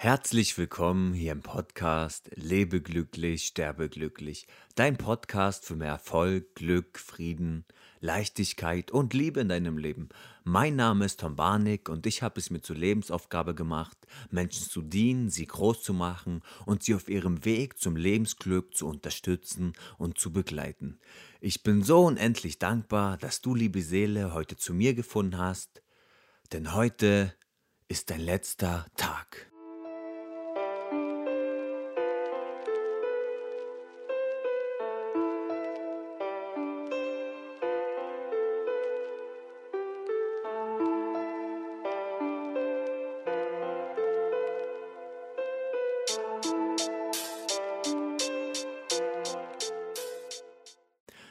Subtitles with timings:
[0.00, 4.46] Herzlich willkommen hier im Podcast Lebe glücklich, sterbe glücklich.
[4.76, 7.64] Dein Podcast für mehr Erfolg, Glück, Frieden,
[7.98, 10.08] Leichtigkeit und Liebe in deinem Leben.
[10.44, 13.98] Mein Name ist Tom Barnick und ich habe es mir zur Lebensaufgabe gemacht,
[14.30, 18.86] Menschen zu dienen, sie groß zu machen und sie auf ihrem Weg zum Lebensglück zu
[18.86, 21.00] unterstützen und zu begleiten.
[21.40, 25.82] Ich bin so unendlich dankbar, dass du, liebe Seele, heute zu mir gefunden hast,
[26.52, 27.34] denn heute
[27.88, 29.47] ist dein letzter Tag.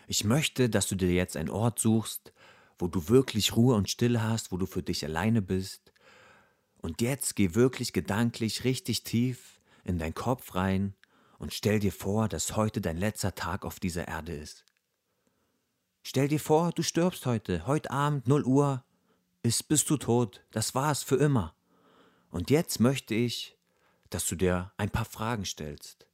[0.09, 2.31] Ich möchte, dass du dir jetzt einen Ort suchst,
[2.79, 5.91] wo du wirklich Ruhe und Stille hast, wo du für dich alleine bist.
[6.77, 10.95] Und jetzt geh wirklich gedanklich richtig tief in deinen Kopf rein
[11.39, 14.63] und stell dir vor, dass heute dein letzter Tag auf dieser Erde ist.
[16.03, 18.85] Stell dir vor, du stirbst heute, heute Abend 0 Uhr,
[19.43, 21.53] ist bist du tot, das war's für immer.
[22.29, 23.57] Und jetzt möchte ich,
[24.09, 26.07] dass du dir ein paar Fragen stellst.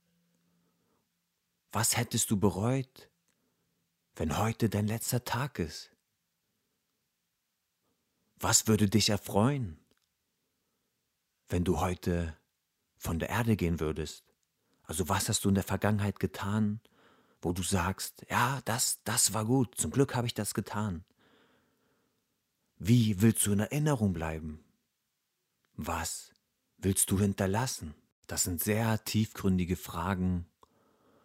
[1.71, 3.09] Was hättest du bereut,
[4.15, 5.91] wenn heute dein letzter Tag ist?
[8.39, 9.79] Was würde dich erfreuen,
[11.47, 12.37] wenn du heute
[12.97, 14.23] von der Erde gehen würdest?
[14.83, 16.81] Also was hast du in der Vergangenheit getan,
[17.41, 21.05] wo du sagst, ja, das, das war gut, zum Glück habe ich das getan.
[22.77, 24.63] Wie willst du in Erinnerung bleiben?
[25.75, 26.33] Was
[26.77, 27.95] willst du hinterlassen?
[28.27, 30.47] Das sind sehr tiefgründige Fragen.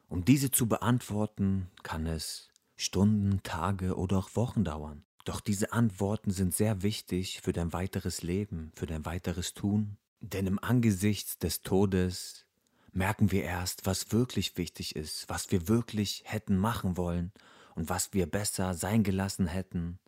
[0.08, 2.50] Um diese zu beantworten, kann es
[2.80, 5.04] Stunden, Tage oder auch Wochen dauern.
[5.24, 9.98] Doch diese Antworten sind sehr wichtig für dein weiteres Leben, für dein weiteres Tun.
[10.20, 12.46] Denn im Angesicht des Todes
[12.92, 17.32] merken wir erst, was wirklich wichtig ist, was wir wirklich hätten machen wollen
[17.74, 19.98] und was wir besser sein gelassen hätten.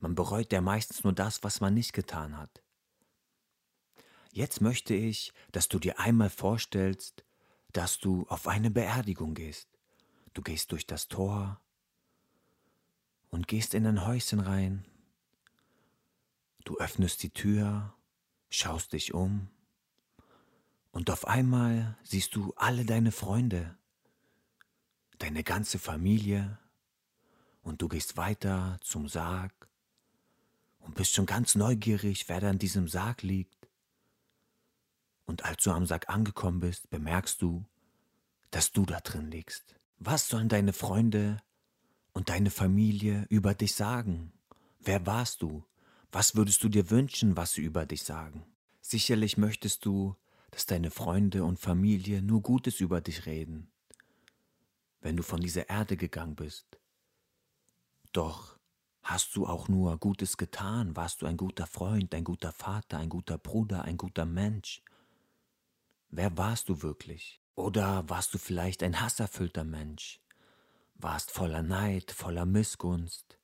[0.00, 2.62] Man bereut ja meistens nur das, was man nicht getan hat.
[4.32, 7.22] Jetzt möchte ich, dass du dir einmal vorstellst,
[7.72, 9.68] dass du auf eine Beerdigung gehst.
[10.32, 11.60] Du gehst durch das Tor,
[13.34, 14.84] und gehst in ein Häuschen rein.
[16.64, 17.92] Du öffnest die Tür,
[18.48, 19.48] schaust dich um
[20.92, 23.76] und auf einmal siehst du alle deine Freunde,
[25.18, 26.58] deine ganze Familie
[27.62, 29.52] und du gehst weiter zum Sarg
[30.78, 33.68] und bist schon ganz neugierig, wer da in diesem Sarg liegt.
[35.24, 37.64] Und als du am Sarg angekommen bist, bemerkst du,
[38.52, 39.74] dass du da drin liegst.
[39.98, 41.42] Was sollen deine Freunde
[42.14, 44.32] und deine Familie über dich sagen?
[44.80, 45.64] Wer warst du?
[46.10, 48.46] Was würdest du dir wünschen, was sie über dich sagen?
[48.80, 50.16] Sicherlich möchtest du,
[50.50, 53.72] dass deine Freunde und Familie nur Gutes über dich reden,
[55.00, 56.78] wenn du von dieser Erde gegangen bist.
[58.12, 58.56] Doch
[59.02, 60.94] hast du auch nur Gutes getan?
[60.94, 64.82] Warst du ein guter Freund, ein guter Vater, ein guter Bruder, ein guter Mensch?
[66.10, 67.40] Wer warst du wirklich?
[67.56, 70.20] Oder warst du vielleicht ein hasserfüllter Mensch?
[70.94, 73.38] Warst voller Neid, voller Missgunst,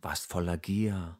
[0.00, 1.18] warst voller Gier,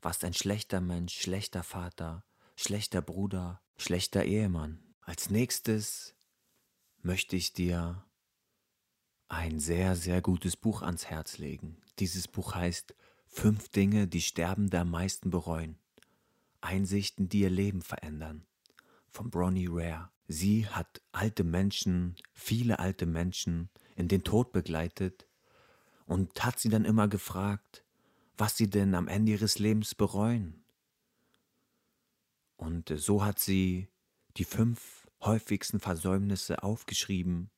[0.00, 2.24] warst ein schlechter Mensch, schlechter Vater,
[2.56, 4.82] schlechter Bruder, schlechter Ehemann.
[5.00, 6.14] Als nächstes
[7.02, 8.04] möchte ich dir
[9.28, 11.80] ein sehr, sehr gutes Buch ans Herz legen.
[11.98, 12.94] Dieses Buch heißt
[13.34, 15.78] Fünf Dinge, die Sterbende am meisten bereuen.
[16.60, 18.46] Einsichten, die ihr Leben verändern.
[19.08, 20.10] Von Bronnie Rare.
[20.28, 25.26] Sie hat alte Menschen, viele alte Menschen in den Tod begleitet
[26.06, 27.84] und hat sie dann immer gefragt,
[28.36, 30.62] was sie denn am Ende ihres Lebens bereuen.
[32.56, 33.88] Und so hat sie
[34.36, 37.50] die fünf häufigsten Versäumnisse aufgeschrieben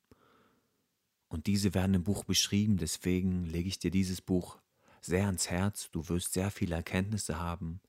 [1.27, 4.57] und diese werden im Buch beschrieben, deswegen lege ich dir dieses Buch
[5.01, 7.81] sehr ans Herz, du wirst sehr viele Erkenntnisse haben.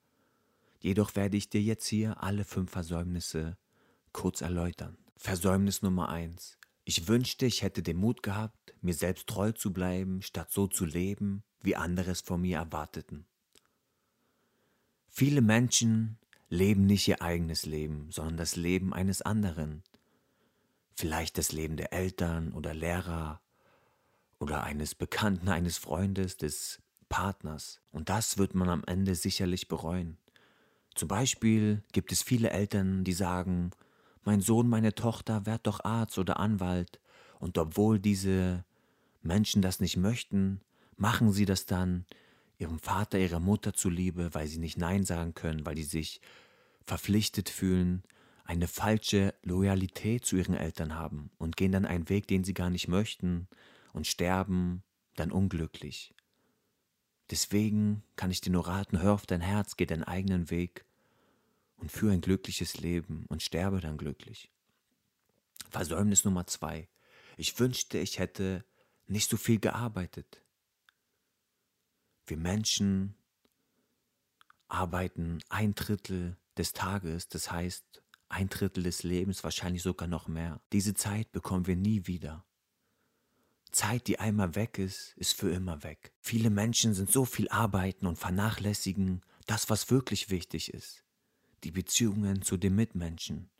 [0.81, 3.56] Jedoch werde ich dir jetzt hier alle fünf Versäumnisse
[4.12, 4.99] kurz erläutern.
[5.17, 10.23] Versäumnis Nummer eins: ich wünschte, ich hätte den Mut gehabt, mir selbst treu zu bleiben,
[10.23, 13.27] statt so zu leben, wie andere es von mir erwarteten.
[15.09, 16.17] Viele Menschen
[16.49, 19.83] leben nicht ihr eigenes Leben, sondern das Leben eines anderen.
[20.94, 23.41] Vielleicht das Leben der Eltern oder Lehrer
[24.39, 27.81] oder eines Bekannten, eines Freundes, des Partners.
[27.91, 30.19] Und das wird man am Ende sicherlich bereuen.
[30.94, 33.73] Zum Beispiel gibt es viele Eltern, die sagen,
[34.26, 37.00] mein Sohn, meine Tochter, werd doch Arzt oder Anwalt.
[37.38, 38.64] Und obwohl diese
[39.23, 40.61] Menschen das nicht möchten,
[40.96, 42.05] machen sie das dann
[42.58, 46.20] ihrem Vater, ihrer Mutter zuliebe, weil sie nicht Nein sagen können, weil sie sich
[46.84, 48.02] verpflichtet fühlen,
[48.44, 52.70] eine falsche Loyalität zu ihren Eltern haben und gehen dann einen Weg, den sie gar
[52.70, 53.49] nicht möchten
[53.93, 54.82] und sterben
[55.17, 56.14] dann unglücklich.
[57.31, 60.84] Deswegen kann ich dir nur raten, hör auf dein Herz, geh deinen eigenen Weg
[61.76, 64.50] und führe ein glückliches Leben und sterbe dann glücklich.
[65.70, 66.88] Versäumnis Nummer zwei.
[67.37, 68.64] Ich wünschte, ich hätte
[69.06, 70.43] nicht so viel gearbeitet.
[72.26, 73.14] Wir Menschen
[74.69, 80.61] arbeiten ein Drittel des Tages, das heißt ein Drittel des Lebens, wahrscheinlich sogar noch mehr.
[80.72, 82.44] Diese Zeit bekommen wir nie wieder.
[83.70, 86.12] Zeit, die einmal weg ist, ist für immer weg.
[86.20, 91.05] Viele Menschen sind so viel arbeiten und vernachlässigen das, was wirklich wichtig ist.
[91.67, 93.51] Die Beziehungen zu den Mitmenschen,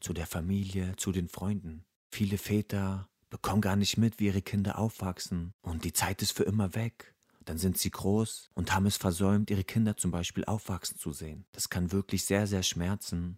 [0.00, 1.84] zu der Familie, zu den Freunden.
[2.10, 6.44] Viele Väter bekommen gar nicht mit, wie ihre Kinder aufwachsen und die Zeit ist für
[6.44, 7.14] immer weg.
[7.44, 11.44] Dann sind sie groß und haben es versäumt, ihre Kinder zum Beispiel aufwachsen zu sehen.
[11.52, 13.36] Das kann wirklich sehr, sehr schmerzen.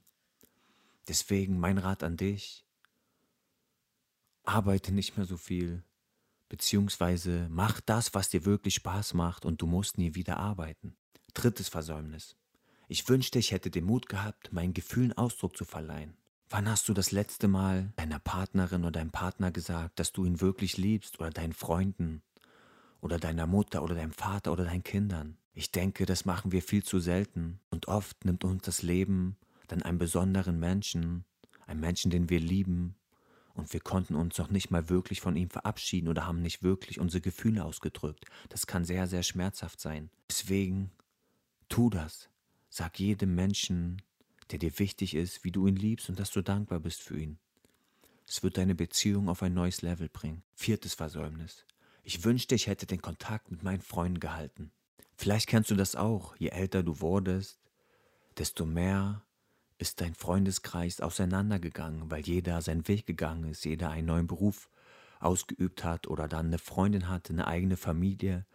[1.09, 2.65] Deswegen mein Rat an dich,
[4.45, 5.83] arbeite nicht mehr so viel,
[6.49, 10.95] beziehungsweise mach das, was dir wirklich Spaß macht und du musst nie wieder arbeiten.
[11.35, 12.37] Drittes Versäumnis.
[12.93, 16.13] Ich wünschte, ich hätte den Mut gehabt, meinen Gefühlen Ausdruck zu verleihen.
[16.51, 20.43] Wann hast du das letzte Mal deiner Partnerin oder deinem Partner gesagt, dass du ihn
[20.43, 22.21] wirklich liebst oder deinen Freunden
[23.01, 25.39] oder deiner Mutter oder deinem Vater oder deinen Kindern?
[25.55, 29.39] Ich denke, das machen wir viel zu selten und oft nimmt uns das Leben
[29.69, 31.25] dann einen besonderen Menschen,
[31.67, 32.95] einen Menschen, den wir lieben,
[33.55, 37.01] und wir konnten uns noch nicht mal wirklich von ihm verabschieden oder haben nicht wirklich
[37.01, 38.27] unsere Gefühle ausgedrückt.
[38.51, 40.11] Das kann sehr, sehr schmerzhaft sein.
[40.29, 40.91] Deswegen
[41.71, 42.29] tu das.
[42.75, 44.01] Sag jedem Menschen,
[44.51, 47.39] der dir wichtig ist, wie du ihn liebst und dass du dankbar bist für ihn.
[48.27, 50.43] Es wird deine Beziehung auf ein neues Level bringen.
[50.55, 51.67] Viertes Versäumnis.
[52.03, 54.71] Ich wünschte, ich hätte den Kontakt mit meinen Freunden gehalten.
[55.17, 56.35] Vielleicht kennst du das auch.
[56.37, 57.61] Je älter du wurdest,
[58.39, 59.23] desto mehr
[59.77, 64.71] ist dein Freundeskreis auseinandergegangen, weil jeder seinen Weg gegangen ist, jeder einen neuen Beruf
[65.21, 68.47] ausgeübt hat oder dann eine Freundin hatte, eine eigene Familie.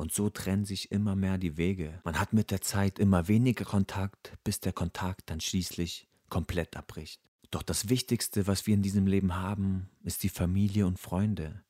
[0.00, 2.00] Und so trennen sich immer mehr die Wege.
[2.04, 7.20] Man hat mit der Zeit immer weniger Kontakt, bis der Kontakt dann schließlich komplett abbricht.
[7.50, 11.62] Doch das Wichtigste, was wir in diesem Leben haben, ist die Familie und Freunde.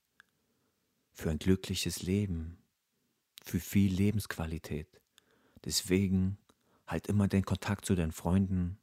[1.13, 2.59] Für ein glückliches Leben,
[3.43, 5.01] für viel Lebensqualität.
[5.65, 6.39] Deswegen
[6.87, 8.79] halt immer den Kontakt zu deinen Freunden,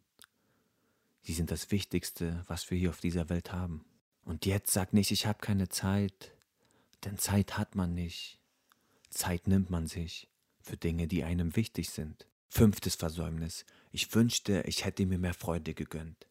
[1.22, 3.86] Sie sind das Wichtigste, was wir hier auf dieser Welt haben.
[4.26, 6.34] Und jetzt sag nicht, ich habe keine Zeit,
[7.06, 8.42] denn Zeit hat man nicht.
[9.10, 10.30] Zeit nimmt man sich
[10.62, 12.28] für Dinge, die einem wichtig sind.
[12.50, 13.66] Fünftes Versäumnis.
[13.92, 16.28] Ich wünschte, ich hätte mir mehr Freude gegönnt.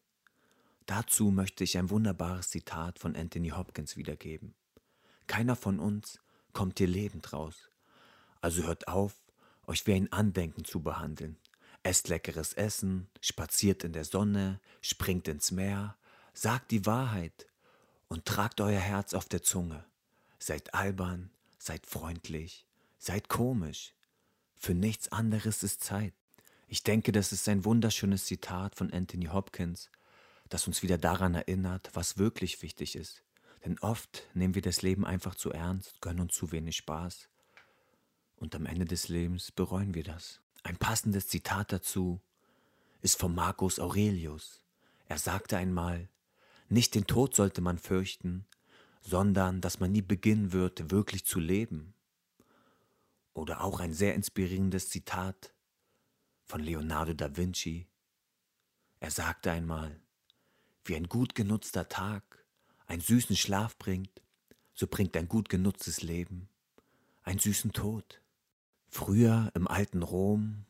[0.85, 4.55] Dazu möchte ich ein wunderbares Zitat von Anthony Hopkins wiedergeben.
[5.27, 6.19] Keiner von uns
[6.53, 7.69] kommt hier lebend raus.
[8.41, 9.13] Also hört auf,
[9.67, 11.37] euch wie ein Andenken zu behandeln.
[11.83, 15.97] Esst leckeres Essen, spaziert in der Sonne, springt ins Meer,
[16.33, 17.47] sagt die Wahrheit
[18.07, 19.85] und tragt euer Herz auf der Zunge.
[20.39, 22.66] Seid albern, seid freundlich,
[22.97, 23.93] seid komisch.
[24.55, 26.13] Für nichts anderes ist Zeit.
[26.67, 29.89] Ich denke, das ist ein wunderschönes Zitat von Anthony Hopkins,
[30.49, 33.23] das uns wieder daran erinnert, was wirklich wichtig ist.
[33.63, 37.29] Denn oft nehmen wir das Leben einfach zu ernst, gönnen uns zu wenig Spaß.
[38.35, 40.41] Und am Ende des Lebens bereuen wir das.
[40.63, 42.21] Ein passendes Zitat dazu
[43.01, 44.61] ist von Marcus Aurelius.
[45.07, 46.09] Er sagte einmal,
[46.69, 48.45] nicht den Tod sollte man fürchten,
[49.01, 51.93] sondern dass man nie beginnen wird, wirklich zu leben.
[53.37, 55.53] Oder auch ein sehr inspirierendes Zitat
[56.45, 57.87] von Leonardo da Vinci.
[58.99, 60.01] Er sagte einmal,
[60.85, 62.23] wie ein gut genutzter Tag
[62.87, 64.23] einen süßen Schlaf bringt,
[64.73, 66.49] so bringt ein gut genutztes Leben
[67.21, 68.23] einen süßen Tod.
[68.87, 70.65] Früher im alten Rom,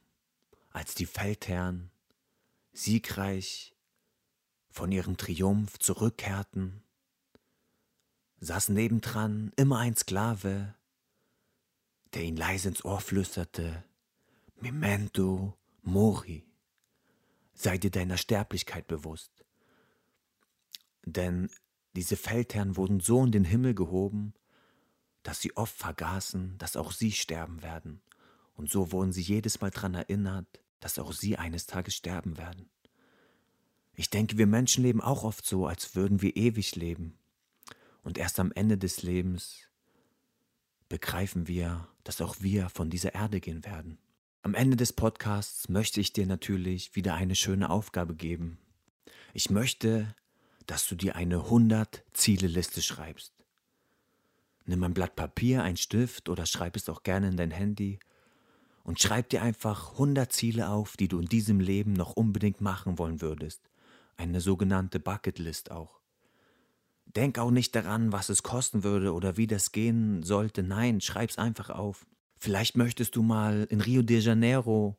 [0.71, 1.89] als die Feldherren
[2.73, 3.77] siegreich
[4.71, 6.83] von ihrem Triumph zurückkehrten,
[8.41, 10.75] saß nebendran immer ein Sklave,
[12.13, 13.83] der ihn leise ins Ohr flüsterte,
[14.59, 16.45] Memento Mori,
[17.53, 19.45] sei dir deiner Sterblichkeit bewusst.
[21.05, 21.49] Denn
[21.95, 24.33] diese Feldherren wurden so in den Himmel gehoben,
[25.23, 28.01] dass sie oft vergaßen, dass auch sie sterben werden.
[28.55, 30.47] Und so wurden sie jedes Mal daran erinnert,
[30.79, 32.69] dass auch sie eines Tages sterben werden.
[33.95, 37.17] Ich denke, wir Menschen leben auch oft so, als würden wir ewig leben.
[38.03, 39.67] Und erst am Ende des Lebens
[40.87, 43.97] begreifen wir, dass auch wir von dieser Erde gehen werden.
[44.41, 48.59] Am Ende des Podcasts möchte ich dir natürlich wieder eine schöne Aufgabe geben.
[49.33, 50.15] Ich möchte,
[50.67, 53.33] dass du dir eine 100 Ziele-Liste schreibst.
[54.65, 57.99] Nimm ein Blatt Papier, ein Stift oder schreib es auch gerne in dein Handy
[58.85, 62.97] und schreib dir einfach 100 Ziele auf, die du in diesem Leben noch unbedingt machen
[62.97, 63.59] wollen würdest.
[64.15, 65.96] eine sogenannte Bucketlist auch.
[67.15, 70.63] Denk auch nicht daran, was es kosten würde oder wie das gehen sollte.
[70.63, 72.05] Nein, schreib's einfach auf.
[72.37, 74.97] Vielleicht möchtest du mal in Rio de Janeiro,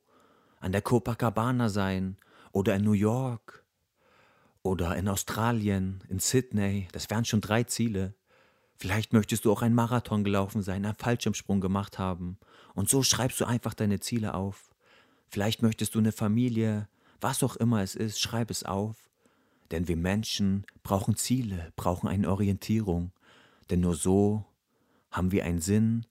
[0.61, 2.17] an der Copacabana sein
[2.53, 3.65] oder in New York
[4.63, 6.89] oder in Australien, in Sydney.
[6.93, 8.15] Das wären schon drei Ziele.
[8.77, 12.39] Vielleicht möchtest du auch einen Marathon gelaufen sein, einen Fallschirmsprung gemacht haben.
[12.75, 14.75] Und so schreibst du einfach deine Ziele auf.
[15.31, 16.89] Vielleicht möchtest du eine Familie,
[17.21, 19.08] was auch immer es ist, schreib es auf.
[19.71, 23.13] Denn wir Menschen brauchen Ziele, brauchen eine Orientierung.
[23.71, 24.47] Denn nur so
[25.11, 26.07] haben wir einen Sinn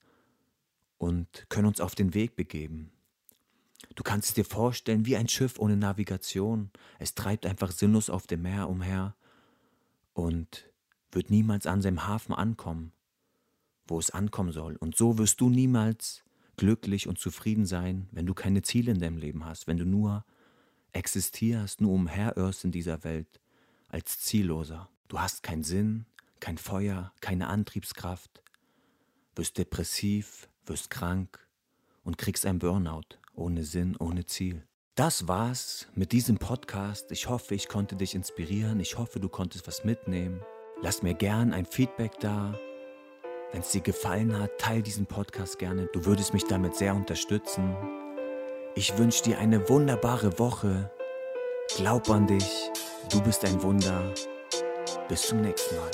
[0.97, 2.91] und können uns auf den Weg begeben.
[3.95, 6.71] Du kannst es dir vorstellen wie ein Schiff ohne Navigation.
[6.99, 9.15] Es treibt einfach sinnlos auf dem Meer umher
[10.13, 10.69] und
[11.11, 12.91] wird niemals an seinem Hafen ankommen,
[13.87, 14.75] wo es ankommen soll.
[14.75, 16.23] Und so wirst du niemals
[16.57, 20.25] glücklich und zufrieden sein, wenn du keine Ziele in deinem Leben hast, wenn du nur
[20.91, 23.39] existierst, nur umherirrst in dieser Welt
[23.87, 24.89] als Zielloser.
[25.07, 26.05] Du hast keinen Sinn,
[26.39, 28.41] kein Feuer, keine Antriebskraft,
[29.35, 31.39] wirst depressiv, wirst krank
[32.03, 34.63] und kriegst ein Burnout ohne Sinn, ohne Ziel.
[34.95, 37.11] Das war's mit diesem Podcast.
[37.11, 38.79] Ich hoffe, ich konnte dich inspirieren.
[38.79, 40.41] Ich hoffe, du konntest was mitnehmen.
[40.81, 42.57] Lass mir gern ein Feedback da.
[43.51, 45.87] Wenn es dir gefallen hat, teile diesen Podcast gerne.
[45.93, 47.75] Du würdest mich damit sehr unterstützen.
[48.75, 50.91] Ich wünsche dir eine wunderbare Woche.
[51.75, 52.71] Glaub an dich.
[53.11, 54.01] Du bist ein Wunder.
[55.09, 55.91] Bis zum nächsten Mal.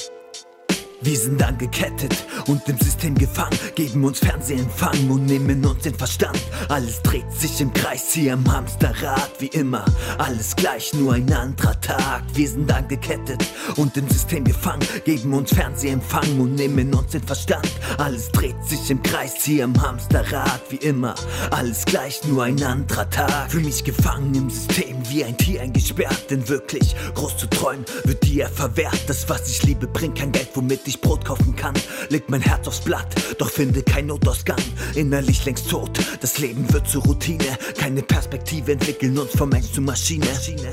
[1.04, 2.16] Wir sind angekettet
[2.48, 6.40] und im System gefangen, geben uns Fernsehempfang und nehmen uns den Verstand.
[6.70, 9.84] Alles dreht sich im Kreis hier am Hamsterrad, wie immer.
[10.18, 12.24] Alles gleich, nur ein anderer Tag.
[12.34, 13.44] Wir sind angekettet
[13.76, 17.70] und im System gefangen, geben uns Fernsehempfang und nehmen uns den Verstand.
[17.98, 21.16] Alles dreht sich im Kreis hier am Hamsterrad, wie immer.
[21.52, 23.52] Alles gleich, nur ein anderer Tag.
[23.52, 26.30] Für mich gefangen im System, wie ein Tier eingesperrt.
[26.30, 29.02] Denn wirklich groß zu träumen, wird dir verwehrt.
[29.08, 31.74] Das, was ich liebe, bringt kein Geld, womit ich Brot kaufen kann.
[32.10, 33.08] Leg mein Herz aufs Blatt,
[33.38, 34.62] doch finde kein Notausgang.
[34.96, 37.58] Innerlich längst tot, das Leben wird zur Routine.
[37.78, 40.28] Keine Perspektive entwickeln uns vom Mensch zur Maschine.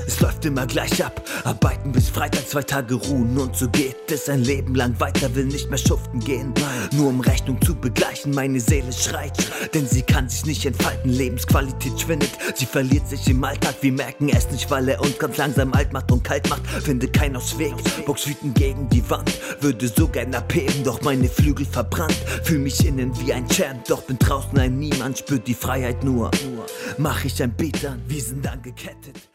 [0.05, 3.37] Es läuft immer gleich ab, arbeiten bis Freitag, zwei Tage ruhen.
[3.37, 6.53] Und so geht es ein Leben lang weiter, will nicht mehr schuften gehen.
[6.91, 9.37] Nur um Rechnung zu begleichen, meine Seele schreit.
[9.73, 12.31] Denn sie kann sich nicht entfalten, Lebensqualität schwindet.
[12.55, 15.93] Sie verliert sich im Alltag, wir merken es nicht, weil er uns ganz langsam alt
[15.93, 16.65] macht und kalt macht.
[16.67, 17.73] Finde keinen Ausweg,
[18.05, 19.31] box wütend gegen die Wand.
[19.61, 22.17] Würde so gern abheben, doch meine Flügel verbrannt.
[22.43, 25.19] Fühl mich innen wie ein Champ, doch bin draußen ein Niemand.
[25.19, 26.31] Spürt die Freiheit nur.
[26.97, 29.30] Mach ich ein Beat an, wir sind angekettet.